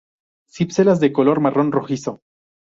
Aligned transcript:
Cipselas 0.49 0.99
de 0.99 1.13
color 1.13 1.41
marrón 1.41 1.71
rojizo. 1.71 2.21